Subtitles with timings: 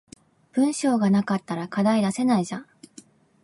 [0.53, 2.67] 文章が無かったら課題出せないじゃん